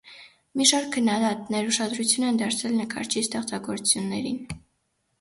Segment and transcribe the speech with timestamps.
[0.61, 4.45] Մի շարք քննադատներ ուշադրություն են դարձրել նկարչի ստեղծագործություններին։